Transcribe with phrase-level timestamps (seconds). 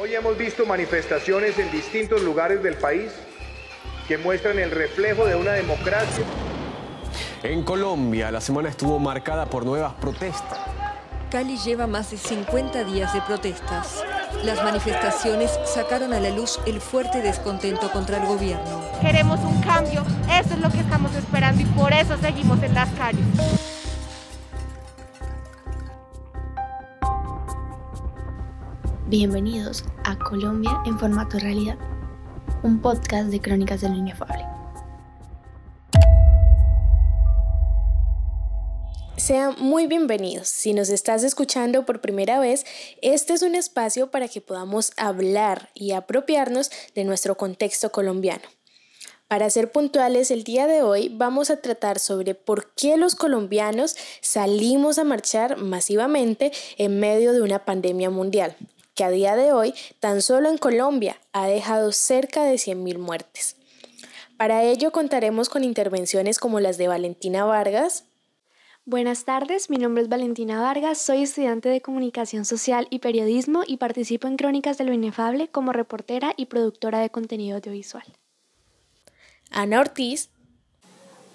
[0.00, 3.12] Hoy hemos visto manifestaciones en distintos lugares del país
[4.08, 6.24] que muestran el reflejo de una democracia.
[7.42, 10.58] En Colombia, la semana estuvo marcada por nuevas protestas.
[11.30, 14.02] Cali lleva más de 50 días de protestas.
[14.44, 18.82] Las manifestaciones sacaron a la luz el fuerte descontento contra el gobierno.
[19.02, 22.88] Queremos un cambio, eso es lo que estamos esperando y por eso seguimos en las
[22.94, 23.61] calles.
[29.12, 31.76] Bienvenidos a Colombia en formato realidad,
[32.62, 34.42] un podcast de crónicas del inefable.
[39.18, 40.48] Sean muy bienvenidos.
[40.48, 42.64] Si nos estás escuchando por primera vez,
[43.02, 48.44] este es un espacio para que podamos hablar y apropiarnos de nuestro contexto colombiano.
[49.28, 53.94] Para ser puntuales, el día de hoy vamos a tratar sobre por qué los colombianos
[54.22, 58.56] salimos a marchar masivamente en medio de una pandemia mundial
[58.94, 63.56] que a día de hoy tan solo en Colombia ha dejado cerca de 100.000 muertes.
[64.36, 68.04] Para ello contaremos con intervenciones como las de Valentina Vargas.
[68.84, 73.76] Buenas tardes, mi nombre es Valentina Vargas, soy estudiante de Comunicación Social y Periodismo y
[73.76, 78.04] participo en Crónicas de lo Inefable como reportera y productora de contenido audiovisual.
[79.52, 80.30] Ana Ortiz.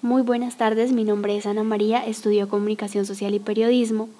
[0.02, 4.10] Muy buenas tardes, mi nombre es Ana María, estudio Comunicación Social y Periodismo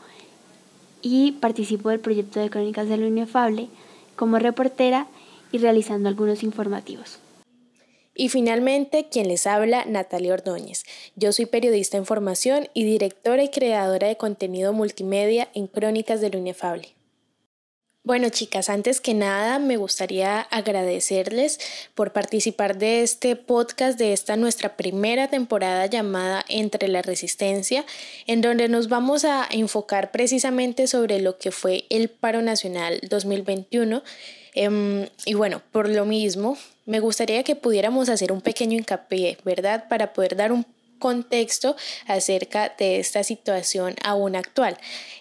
[1.03, 3.69] y participo del proyecto de Crónicas de lo Inefable
[4.17, 5.07] como reportera
[5.53, 7.21] y realizando algunos informativos.
[8.15, 10.83] Y finalmente, quien les habla, Natalia Ordóñez.
[11.15, 16.31] Yo soy periodista en formación y directora y creadora de contenido multimedia en Crónicas de
[16.31, 16.98] lo Inefable.
[18.09, 21.61] Bueno, chicas, antes que nada me gustaría agradecerles
[21.95, 27.85] por participar de este podcast, de esta nuestra primera temporada llamada Entre la Resistencia,
[28.27, 34.03] en donde nos vamos a enfocar precisamente sobre lo que fue el paro nacional 2021.
[34.55, 39.87] Em, y bueno, por lo mismo, me gustaría que pudiéramos hacer un pequeño hincapié, ¿verdad?
[39.87, 40.65] Para poder dar un
[40.99, 41.77] contexto
[42.07, 44.79] acerca de esta situación aún actual.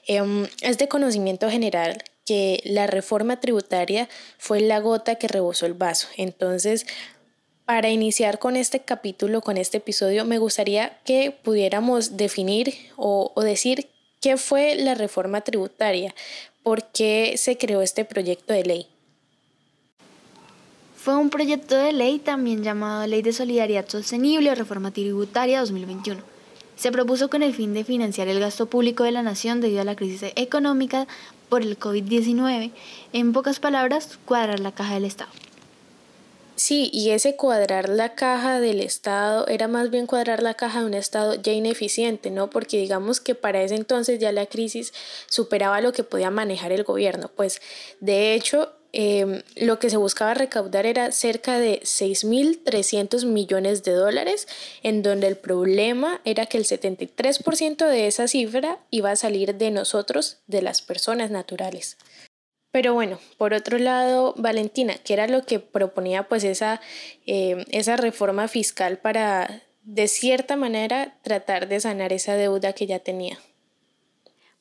[0.08, 5.74] Em, es de conocimiento general que la reforma tributaria fue la gota que rebosó el
[5.74, 6.10] vaso.
[6.18, 6.86] Entonces,
[7.66, 13.90] para iniciar con este capítulo, con este episodio, me gustaría que pudiéramos definir o, decir
[14.20, 16.14] qué fue la reforma tributaria,
[16.64, 18.88] por qué se creó este proyecto de ley.
[20.98, 26.37] Fue un proyecto de ley también llamado Ley de Solidaridad Sostenible o Reforma Tributaria 2021
[26.78, 29.86] se propuso con el fin de financiar el gasto público de la nación debido a
[29.86, 31.08] la crisis económica
[31.50, 32.72] por el COVID-19,
[33.14, 35.32] en pocas palabras, cuadrar la caja del Estado.
[36.56, 40.88] Sí, y ese cuadrar la caja del Estado era más bien cuadrar la caja de
[40.88, 42.50] un Estado ya ineficiente, ¿no?
[42.50, 44.92] Porque digamos que para ese entonces ya la crisis
[45.28, 47.30] superaba lo que podía manejar el gobierno.
[47.36, 47.62] Pues
[48.00, 54.47] de hecho, Em, lo que se buscaba recaudar era cerca de 6.300 millones de dólares,
[54.81, 59.69] en donde el problema era que el 73% de esa cifra iba a salir de
[59.69, 62.00] nosotros, de las personas naturales.
[62.72, 66.81] Pero bueno, por otro lado, Valentina, ¿qué era lo que proponía pues esa,
[67.28, 72.97] em, esa reforma fiscal para de cierta manera tratar de sanar esa deuda que ya
[72.97, 73.38] tenía?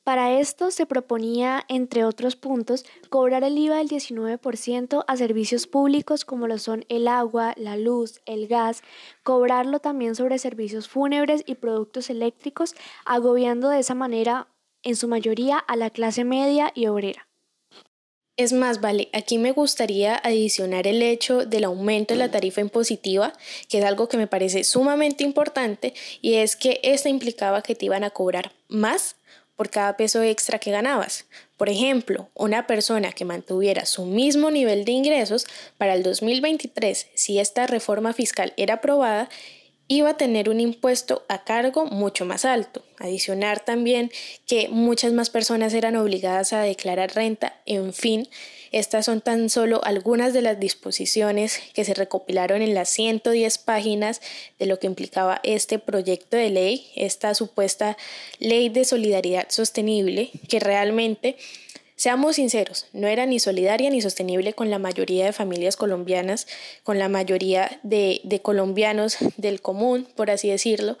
[0.07, 6.23] Para esto se proponía, entre otros puntos, cobrar el IVA del 19% a servicios públicos
[6.23, 8.83] como lo son el agua, la luz, el gas,
[9.23, 12.73] cobrarlo también sobre servicios fúnebres y productos eléctricos,
[13.03, 14.47] agobiando de esa manera
[14.81, 17.27] en su mayoría a la clase media y obrera.
[18.37, 23.33] Es más, vale, aquí me gustaría adicionar el hecho del aumento de la tarifa impositiva,
[23.67, 27.87] que es algo que me parece sumamente importante, y es que esta implicaba que te
[27.87, 29.17] iban a cobrar más
[29.57, 31.25] por cada peso extra que ganabas.
[31.57, 35.45] Por ejemplo, una persona que mantuviera su mismo nivel de ingresos
[35.77, 39.27] para el 2023, si esta reforma fiscal era aprobada,
[39.87, 42.83] iba a tener un impuesto a cargo mucho más alto.
[42.99, 44.11] Adicionar también
[44.45, 48.27] que muchas más personas eran obligadas a declarar renta, en fin,
[48.71, 54.21] estas son tan solo algunas de las disposiciones que se recopilaron en las 110 páginas
[54.59, 57.97] de lo que implicaba este proyecto de ley, esta supuesta
[58.39, 61.37] ley de solidaridad sostenible, que realmente
[61.97, 66.47] Seamos sinceros, no era ni solidaria ni sostenible con la mayoría de familias colombianas,
[66.83, 70.97] con la mayoría de, de colombianos del común, por así decirlo,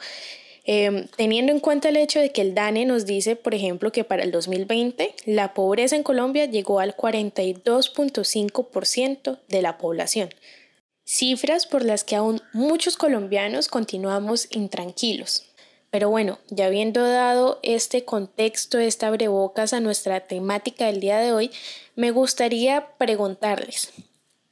[0.69, 4.03] Em, teniendo en cuenta el hecho de que el DANE nos dice, por ejemplo, que
[4.03, 10.27] para el 2020 la pobreza en Colombia llegó al 42.5% de la población,
[11.05, 15.46] cifras por las que aún muchos colombianos continuamos intranquilos.
[15.89, 21.31] Pero bueno, ya habiendo dado este contexto, esta abrebocas a nuestra temática del día de
[21.31, 21.51] hoy,
[21.95, 23.93] me gustaría preguntarles,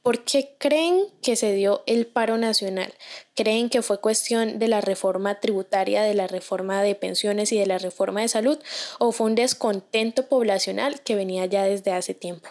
[0.02, 2.94] ¿por qué creen que se dio el paro nacional?
[3.34, 7.66] ¿Creen que fue cuestión de la reforma tributaria, de la reforma de pensiones y de
[7.66, 8.58] la reforma de salud?
[8.98, 12.48] ¿O fue un descontento poblacional que venía ya desde hace tiempo?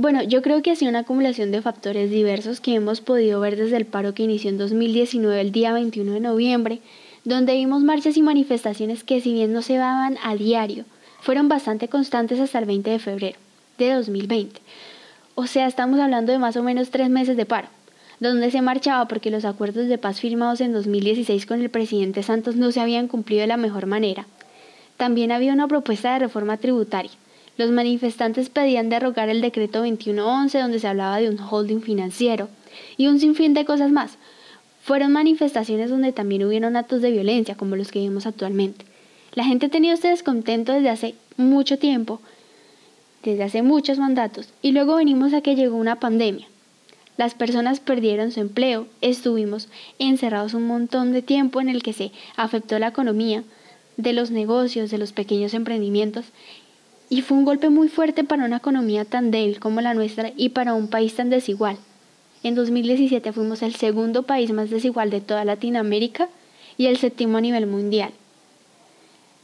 [0.00, 3.76] Bueno, yo creo que ha una acumulación de factores diversos que hemos podido ver desde
[3.76, 6.80] el paro que inició en 2019 el día 21 de noviembre,
[7.24, 10.86] donde vimos marchas y manifestaciones que si bien no se daban a diario,
[11.20, 13.38] fueron bastante constantes hasta el 20 de febrero
[13.76, 14.62] de 2020.
[15.34, 17.68] O sea, estamos hablando de más o menos tres meses de paro,
[18.20, 22.56] donde se marchaba porque los acuerdos de paz firmados en 2016 con el presidente Santos
[22.56, 24.24] no se habían cumplido de la mejor manera.
[24.96, 27.10] También había una propuesta de reforma tributaria,
[27.60, 32.48] los manifestantes pedían derrogar el decreto 2111 donde se hablaba de un holding financiero
[32.96, 34.16] y un sinfín de cosas más.
[34.82, 38.86] Fueron manifestaciones donde también hubieron actos de violencia como los que vemos actualmente.
[39.34, 42.22] La gente ha tenido este descontento desde hace mucho tiempo,
[43.24, 46.46] desde hace muchos mandatos, y luego venimos a que llegó una pandemia.
[47.18, 49.68] Las personas perdieron su empleo, estuvimos
[49.98, 53.44] encerrados un montón de tiempo en el que se afectó la economía
[53.98, 56.24] de los negocios, de los pequeños emprendimientos,
[57.10, 60.50] y fue un golpe muy fuerte para una economía tan débil como la nuestra y
[60.50, 61.76] para un país tan desigual.
[62.44, 66.28] En 2017 fuimos el segundo país más desigual de toda Latinoamérica
[66.78, 68.12] y el séptimo a nivel mundial.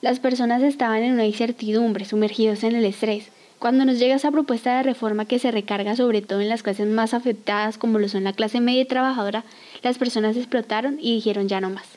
[0.01, 3.31] Las personas estaban en una incertidumbre, sumergidos en el estrés.
[3.59, 6.87] Cuando nos llega esa propuesta de reforma que se recarga sobre todo en las clases
[6.87, 9.45] más afectadas como lo son la clase media y trabajadora,
[9.83, 11.96] las personas explotaron y dijeron ya no más.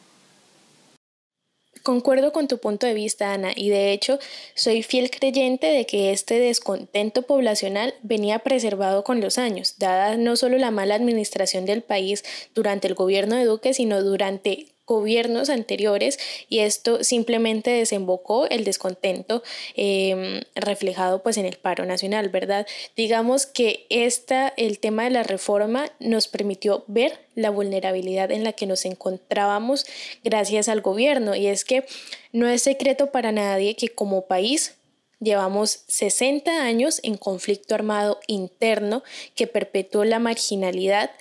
[1.83, 4.19] Concuerdo con tu punto de vista, Ana, y de hecho
[4.53, 10.35] soy fiel creyente de que este descontento poblacional venía preservado con los años, dada no
[10.35, 12.23] solo la mala administración del país
[12.53, 16.17] durante el gobierno de Duque, sino durante gobiernos anteriores
[16.49, 19.43] y esto simplemente desembocó el descontento
[19.75, 22.65] em, reflejado pues en el paro nacional, ¿verdad?
[22.97, 28.53] Digamos que esta, el tema de la reforma nos permitió ver la vulnerabilidad en la
[28.53, 29.85] que nos encontrábamos
[30.23, 31.85] gracias al gobierno y es que
[32.31, 34.75] no es secreto para nadie que como país
[35.21, 39.03] Llevamos 60 años en conflicto armado interno
[39.35, 41.11] que perpetuó la marginalidad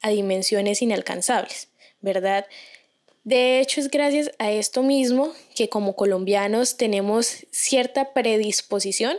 [0.00, 1.66] a dimensiones inalcanzables,
[2.00, 2.46] ¿verdad?
[3.24, 9.16] De hecho, es gracias a esto mismo que como colombianos tenemos cierta predisposición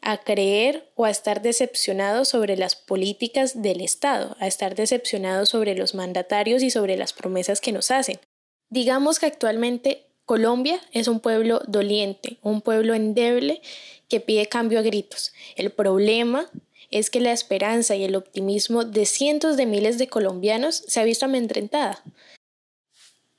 [0.00, 5.74] a creer o a estar decepcionados sobre las políticas del Estado, a estar decepcionados sobre
[5.74, 8.20] los mandatarios y sobre las promesas que nos hacen.
[8.68, 13.62] Digamos que actualmente Colombia es un pueblo doliente, un pueblo endeble
[14.08, 15.32] que pide cambio a gritos.
[15.56, 16.50] El problema
[16.90, 21.04] es que la esperanza y el optimismo de cientos de miles de colombianos se ha
[21.04, 22.02] visto amedrentada.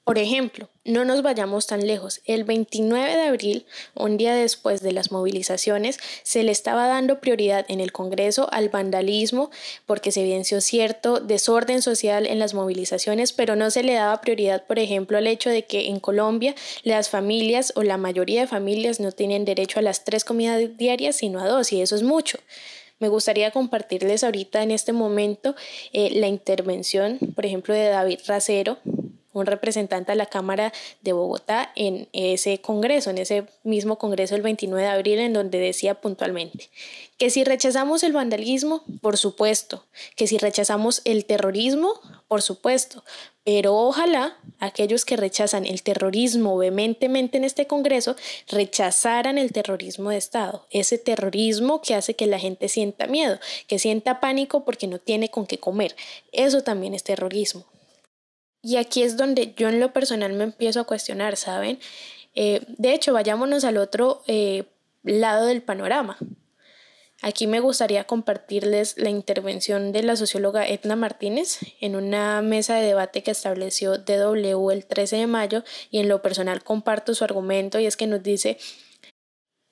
[0.06, 2.22] Por ejemplo, no nos vayamos tan lejos.
[2.26, 3.66] El 29 de abril,
[3.96, 8.70] un día después de las movilizaciones, se le estaba dando prioridad en el Congreso al
[8.70, 9.50] vandalismo
[9.88, 14.68] porque se evidenció cierto desorden social en las movilizaciones, pero no se le daba prioridad,
[14.68, 16.54] por ejemplo, al hecho de que en Colombia
[16.84, 21.16] las familias o la mayoría de familias no tienen derecho a las tres comidas diarias,
[21.16, 22.38] sino a dos, y eso es mucho.
[23.00, 25.56] Me gustaría compartirles ahorita en este momento
[25.92, 28.78] eh, la intervención, por ejemplo, de David Racero,
[29.40, 34.42] un representante a la Cámara de Bogotá en ese congreso, en ese mismo congreso el
[34.42, 36.70] 29 de abril, en donde decía puntualmente
[37.18, 41.94] que si rechazamos el vandalismo, por supuesto, que si rechazamos el terrorismo,
[42.28, 43.06] por supuesto,
[43.46, 48.16] pero ojalá aquellos que rechazan el terrorismo vehementemente en este Congreso
[48.50, 53.80] rechazaran el terrorismo de Estado, ese terrorismo que hace que la gente sienta miedo, que
[53.80, 55.96] sienta pánico porque no tiene con qué comer.
[56.34, 57.66] Eso también es terrorismo.
[58.66, 61.78] Y aquí es donde yo en lo personal me empiezo a cuestionar, ¿saben?
[62.34, 64.64] Eh, de hecho, vayámonos al otro eh,
[65.04, 66.18] lado del panorama.
[67.22, 72.88] Aquí me gustaría compartirles la intervención de la socióloga Edna Martínez en una mesa de
[72.88, 77.80] debate que estableció DW el 13 de mayo y en lo personal comparto su argumento
[77.80, 78.58] y es que nos dice,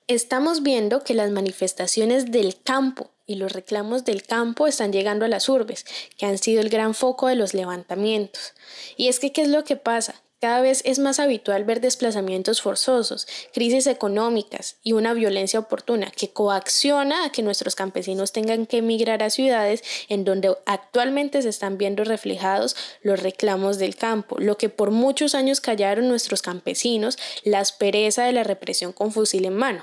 [0.06, 5.28] estamos viendo que las manifestaciones del campo y los reclamos del campo están llegando a
[5.28, 5.84] las urbes,
[6.16, 8.54] que han sido el gran foco de los levantamientos.
[8.96, 10.22] Y es que, ¿qué es lo que pasa?
[10.44, 16.34] Cada vez es más habitual ver desplazamientos forzosos, crisis económicas y una violencia oportuna que
[16.34, 21.78] coacciona a que nuestros campesinos tengan que emigrar a ciudades en donde actualmente se están
[21.78, 27.60] viendo reflejados los reclamos del campo, lo que por muchos años callaron nuestros campesinos, la
[27.60, 29.82] aspereza de la represión con fusil en mano.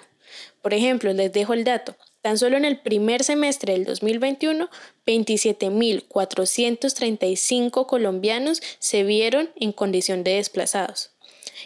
[0.61, 1.95] Por ejemplo, les dejo el dato.
[2.21, 4.69] Tan solo en el primer semestre del 2021,
[5.07, 11.11] 27.435 colombianos se vieron en condición de desplazados.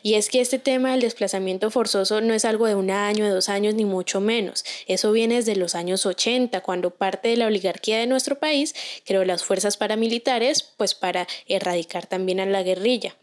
[0.01, 3.31] Y es que este tema del desplazamiento forzoso no es algo de un año, de
[3.31, 4.65] dos años, ni mucho menos.
[4.87, 9.25] Eso viene desde los años 80, cuando parte de la oligarquía de nuestro país creó
[9.25, 13.15] las fuerzas paramilitares, pues para erradicar también a la guerrilla.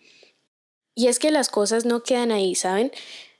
[0.95, 2.93] Y es que las cosas no quedan ahí, ¿saben?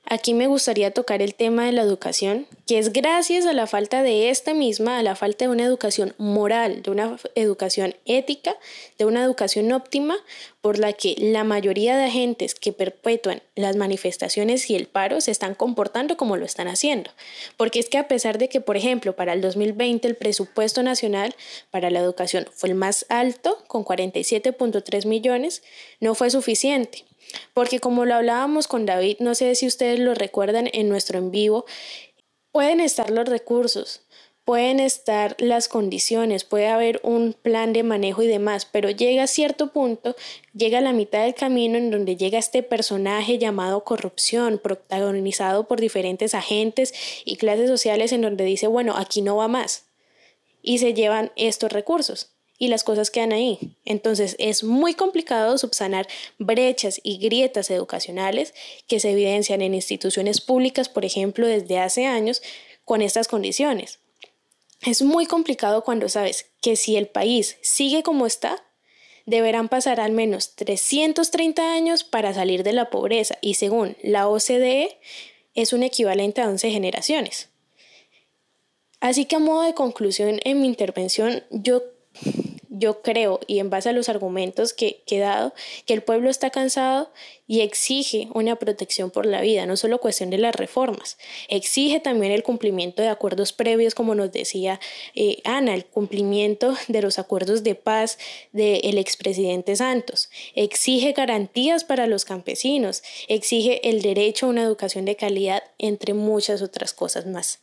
[0.05, 4.03] Aquí me gustaría tocar el tema de la educación, que es gracias a la falta
[4.03, 8.57] de esta misma, a la falta de una educación moral, de una educación ética,
[8.97, 10.17] de una educación óptima,
[10.59, 15.31] por la que la mayoría de agentes que perpetúan las manifestaciones y el paro se
[15.31, 17.09] están comportando como lo están haciendo.
[17.55, 21.33] Porque es que a pesar de que, por ejemplo, para el 2020 el presupuesto nacional
[21.71, 25.63] para la educación fue el más alto, con 47.3 millones,
[26.01, 27.05] no fue suficiente.
[27.53, 31.31] Porque como lo hablábamos con David, no sé si ustedes lo recuerdan en nuestro en
[31.31, 31.65] vivo,
[32.51, 34.01] pueden estar los recursos,
[34.45, 39.27] pueden estar las condiciones, puede haber un plan de manejo y demás, pero llega a
[39.27, 40.15] cierto punto,
[40.53, 45.79] llega a la mitad del camino en donde llega este personaje llamado corrupción, protagonizado por
[45.79, 46.93] diferentes agentes
[47.25, 49.85] y clases sociales en donde dice, bueno, aquí no va más.
[50.61, 52.32] Y se llevan estos recursos
[52.63, 53.59] y las cosas quedan ahí.
[53.83, 56.07] Entonces es muy complicado subsanar
[56.39, 58.53] brechas y grietas educacionales
[58.87, 62.41] que se evidencian en instituciones públicas, por ejemplo, desde hace años,
[62.85, 63.99] con estas condiciones.
[64.81, 68.63] Es muy complicado cuando sabes que si el país sigue como está,
[69.25, 74.99] deberán pasar al menos 330 años para salir de la pobreza y según la OCDE
[75.53, 77.49] es un equivalente a 11 generaciones.
[79.01, 81.83] Así que a modo de conclusión en mi intervención, yo
[82.75, 85.53] yo creo, y en base a los argumentos que, he dado,
[85.85, 87.11] que el pueblo está cansado
[87.45, 92.31] y exige una protección por la vida, no solo cuestión de las reformas, exige también
[92.31, 94.79] el cumplimiento de acuerdos previos, como nos decía
[95.13, 98.17] eh, Ana, el cumplimiento de los acuerdos de paz
[98.53, 105.15] del expresidente Santos, exige garantías para los campesinos, exige el derecho a una educación de
[105.15, 107.59] calidad, entre muchas otras cosas más.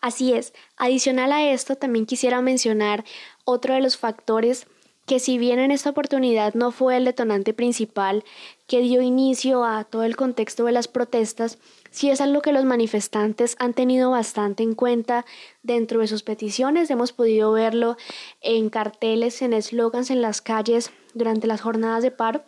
[0.00, 3.04] Así es, adicional a esto también quisiera mencionar
[3.44, 4.66] otro de los factores
[5.08, 8.24] que si bien en esta oportunidad no fue el detonante principal
[8.66, 11.58] que dio inicio a todo el contexto de las protestas,
[11.90, 15.24] sí es algo que los manifestantes han tenido bastante en cuenta
[15.62, 16.90] dentro de sus peticiones.
[16.90, 17.96] Hemos podido verlo
[18.42, 22.44] en carteles, en eslogans en las calles durante las jornadas de paro.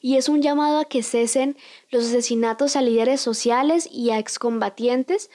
[0.00, 1.56] Y es un llamado a que cesen
[1.90, 5.28] los asesinatos a líderes sociales y a excombatientes,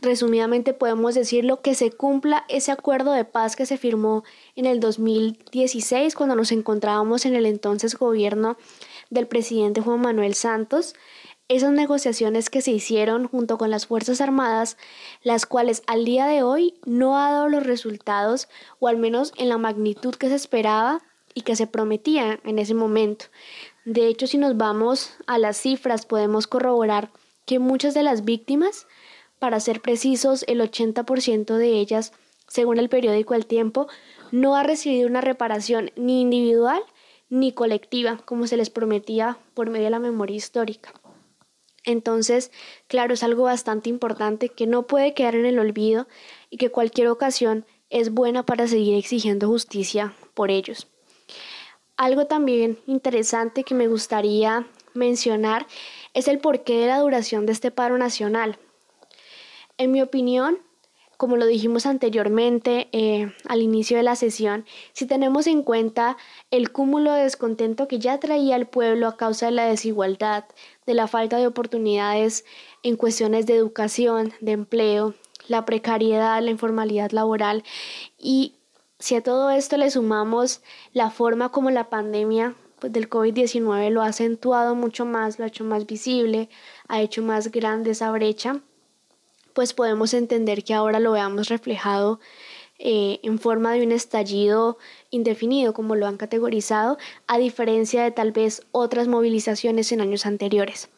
[0.00, 4.24] resumidamente podemos decirlo, que se cumpla ese acuerdo de paz que se firmó
[4.54, 8.56] en el 2016 cuando nos encontrábamos en el entonces gobierno
[9.10, 10.94] del presidente Juan Manuel Santos.
[11.48, 14.76] Esas negociaciones que se hicieron junto con las Fuerzas Armadas,
[15.22, 18.48] las cuales al día de hoy no ha dado los resultados,
[18.80, 21.02] o al menos en la magnitud que se esperaba
[21.34, 23.26] y que se prometía en ese momento.
[23.86, 27.10] De hecho, si nos vamos a las cifras, podemos corroborar
[27.46, 28.86] que muchas de las víctimas
[29.38, 32.12] para ser precisos, el 80% de ellas,
[32.46, 33.88] según el periódico El Tiempo,
[34.32, 36.82] no ha recibido una reparación ni individual
[37.30, 40.92] ni colectiva, como se les prometía por medio de la memoria histórica.
[41.84, 42.50] Entonces,
[42.86, 46.06] claro, es algo bastante importante que no puede quedar en el olvido
[46.50, 50.88] y que cualquier ocasión es buena para seguir exigiendo justicia por ellos.
[51.96, 55.66] Algo también interesante que me gustaría mencionar
[56.14, 58.58] es el porqué de la duración de este paro nacional.
[59.78, 60.58] En mi opinión,
[61.16, 66.16] como lo dijimos anteriormente eh, al inicio de la sesión, si tenemos en cuenta
[66.50, 70.46] el cúmulo de descontento que ya traía el pueblo a causa de la desigualdad,
[70.84, 72.44] de la falta de oportunidades
[72.82, 75.14] en cuestiones de educación, de empleo,
[75.46, 77.62] la precariedad, la informalidad laboral
[78.18, 78.54] y
[78.98, 80.60] si a todo esto le sumamos
[80.92, 85.48] la forma como la pandemia pues, del COVID-19 lo ha acentuado mucho más, lo ha
[85.48, 86.48] hecho más visible,
[86.88, 88.60] ha hecho más grande esa brecha,
[89.58, 92.20] pues podemos entender que ahora lo veamos reflejado
[92.78, 94.78] eh, en forma de un estallido
[95.10, 96.96] indefinido, como lo han categorizado,
[97.26, 100.90] a diferencia de tal vez otras movilizaciones en años anteriores.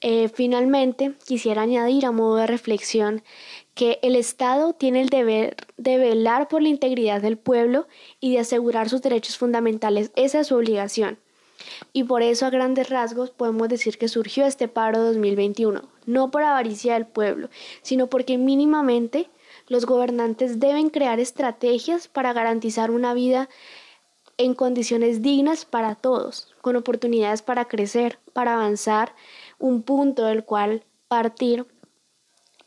[0.00, 3.22] Eh, finalmente, quisiera añadir a modo de reflexión
[3.74, 7.86] que el Estado tiene el deber de velar por la integridad del pueblo
[8.18, 10.10] y de asegurar sus derechos fundamentales.
[10.16, 11.20] Esa es su obligación.
[11.92, 16.42] Y por eso a grandes rasgos podemos decir que surgió este paro 2021, no por
[16.42, 17.50] avaricia del pueblo,
[17.82, 19.28] sino porque mínimamente
[19.66, 23.50] los gobernantes deben crear estrategias para garantizar una vida
[24.38, 29.14] en condiciones dignas para todos, con oportunidades para crecer, para avanzar,
[29.58, 31.66] un punto del cual partir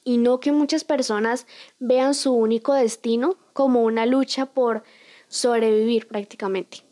[0.04, 1.48] y no que muchas personas
[1.80, 4.84] vean su único destino como una lucha por
[5.30, 6.91] sobrevivir prácticamente.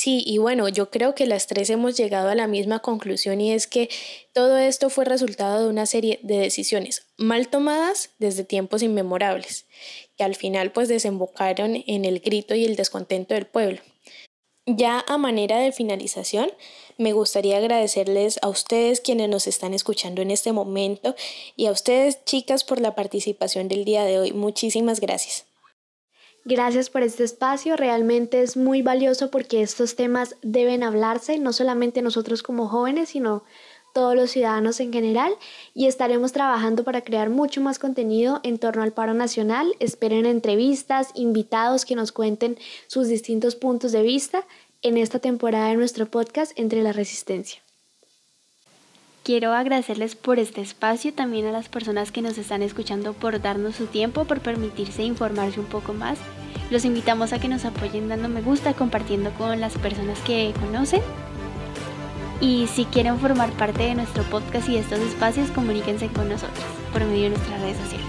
[0.00, 3.52] Sí, y bueno, yo creo que las tres hemos llegado a la misma conclusión y
[3.52, 3.88] es que
[4.32, 9.66] todo esto fue resultado de una serie de decisiones mal tomadas desde tiempos inmemorables,
[10.16, 13.80] que al final pues desembocaron en el grito y el descontento del pueblo.
[14.66, 16.48] Ya a manera de finalización,
[16.96, 21.16] me gustaría agradecerles a ustedes quienes nos están escuchando en este momento
[21.56, 24.32] y a ustedes chicas por la participación del día de hoy.
[24.32, 25.47] Muchísimas gracias.
[26.50, 32.00] Gracias por este espacio, realmente es muy valioso porque estos temas deben hablarse, no solamente
[32.00, 33.42] nosotros como jóvenes, sino
[33.92, 35.34] todos los ciudadanos en general
[35.74, 39.74] y estaremos trabajando para crear mucho más contenido en torno al paro nacional.
[39.78, 44.46] Esperen entrevistas, invitados que nos cuenten sus distintos puntos de vista
[44.80, 47.60] en esta temporada de nuestro podcast Entre la Resistencia.
[49.28, 53.76] Quiero agradecerles por este espacio, también a las personas que nos están escuchando por darnos
[53.76, 56.16] su tiempo, por permitirse informarse un poco más.
[56.70, 61.02] Los invitamos a que nos apoyen dando me gusta, compartiendo con las personas que conocen.
[62.40, 66.64] Y si quieren formar parte de nuestro podcast y de estos espacios, comuníquense con nosotros
[66.90, 68.07] por medio de nuestras redes sociales.